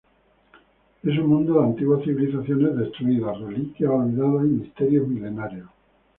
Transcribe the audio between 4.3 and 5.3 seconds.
y misterios